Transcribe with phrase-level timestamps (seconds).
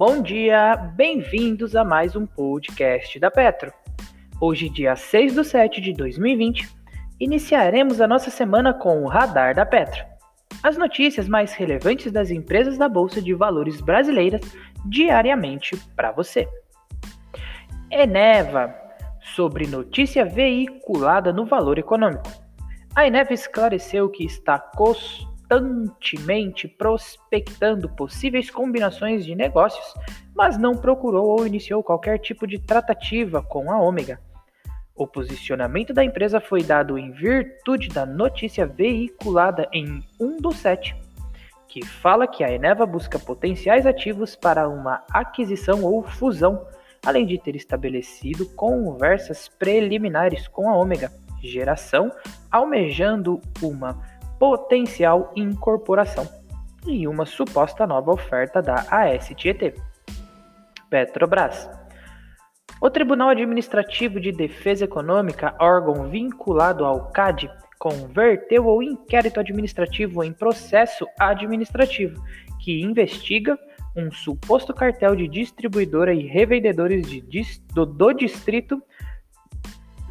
[0.00, 3.70] Bom dia, bem-vindos a mais um podcast da Petro.
[4.40, 6.66] Hoje, dia 6 de 7 de 2020,
[7.20, 10.02] iniciaremos a nossa semana com o Radar da Petro.
[10.62, 14.40] As notícias mais relevantes das empresas da Bolsa de Valores brasileiras
[14.86, 16.48] diariamente para você.
[17.90, 18.74] Eneva,
[19.20, 22.24] sobre notícia veiculada no Valor Econômico.
[22.96, 29.94] A Eneva esclareceu que está cos constantemente prospectando possíveis combinações de negócios,
[30.34, 34.20] mas não procurou ou iniciou qualquer tipo de tratativa com a Ômega.
[34.94, 40.94] O posicionamento da empresa foi dado em virtude da notícia veiculada em 1 do 7,
[41.66, 46.64] que fala que a Eneva busca potenciais ativos para uma aquisição ou fusão,
[47.04, 51.10] além de ter estabelecido conversas preliminares com a Ômega
[51.42, 52.12] Geração,
[52.50, 53.98] almejando uma
[54.40, 56.26] potencial incorporação
[56.86, 59.74] e uma suposta nova oferta da AS Tietê.
[60.88, 61.68] Petrobras.
[62.80, 70.32] O Tribunal Administrativo de Defesa Econômica, órgão vinculado ao CAD, converteu o inquérito administrativo em
[70.32, 72.18] processo administrativo,
[72.58, 73.58] que investiga
[73.94, 78.82] um suposto cartel de distribuidora e revendedores de, do, do Distrito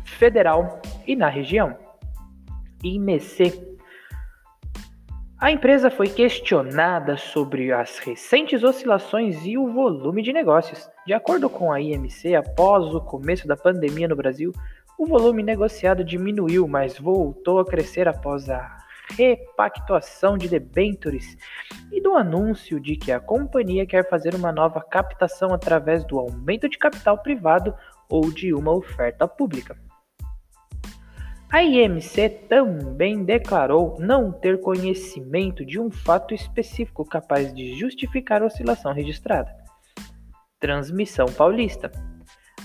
[0.06, 1.76] Federal e na região.
[2.84, 3.69] IMC
[5.42, 10.90] a empresa foi questionada sobre as recentes oscilações e o volume de negócios.
[11.08, 14.52] De acordo com a IMC, após o começo da pandemia no Brasil,
[14.98, 18.80] o volume negociado diminuiu, mas voltou a crescer após a
[19.18, 21.38] repactuação de debentures
[21.90, 26.68] e do anúncio de que a companhia quer fazer uma nova captação através do aumento
[26.68, 27.74] de capital privado
[28.10, 29.78] ou de uma oferta pública.
[31.52, 38.46] A IMC também declarou não ter conhecimento de um fato específico capaz de justificar a
[38.46, 39.50] oscilação registrada.
[40.60, 41.92] Transmissão Paulista.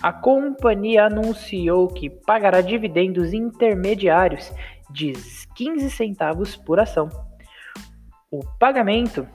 [0.02, 4.52] A companhia anunciou que pagará dividendos intermediários
[4.90, 5.14] de
[5.54, 7.08] 15 centavos por ação.
[8.30, 9.26] O pagamento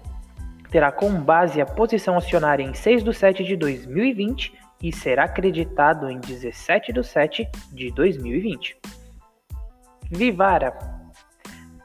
[0.70, 4.54] terá como base a posição acionária em 6 de 7 de 2020
[4.84, 8.78] e será acreditado em 17 de 7 de 2020.
[10.12, 10.76] Vivara.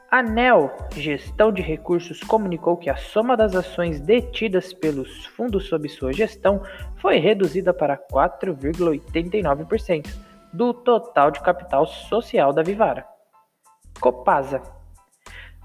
[0.09, 6.11] ANEL Gestão de Recursos comunicou que a soma das ações detidas pelos fundos sob sua
[6.11, 6.59] gestão
[6.95, 10.07] foi reduzida para 4,89%
[10.51, 13.05] do total de capital social da Vivara.
[13.99, 14.59] Copasa.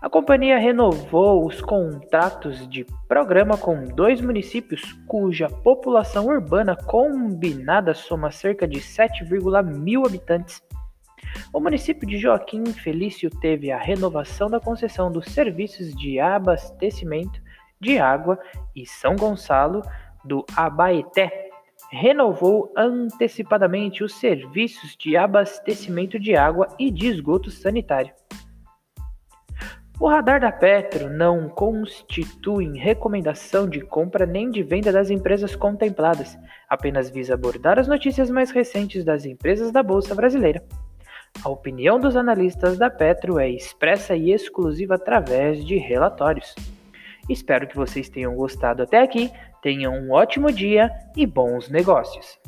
[0.02, 8.30] A companhia renovou os contratos de programa com dois municípios cuja população urbana combinada soma
[8.30, 10.62] cerca de 7,1 mil habitantes
[11.52, 17.40] o município de Joaquim Felício teve a renovação da concessão dos serviços de abastecimento
[17.80, 18.38] de água
[18.74, 19.82] e São Gonçalo
[20.24, 21.48] do Abaeté
[21.90, 28.12] renovou antecipadamente os serviços de abastecimento de água e de esgoto sanitário.
[29.98, 36.38] O radar da Petro não constitui recomendação de compra nem de venda das empresas contempladas,
[36.68, 40.62] apenas visa abordar as notícias mais recentes das empresas da Bolsa Brasileira.
[41.44, 46.54] A opinião dos analistas da Petro é expressa e exclusiva através de relatórios.
[47.28, 49.30] Espero que vocês tenham gostado até aqui,
[49.62, 52.39] tenham um ótimo dia e bons negócios.